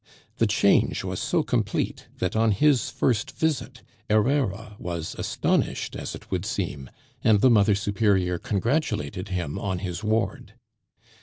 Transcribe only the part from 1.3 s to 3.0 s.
complete that on his